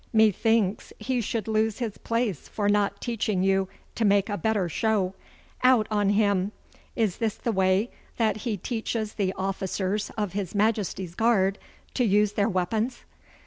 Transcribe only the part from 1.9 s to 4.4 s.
place for not teaching you to make a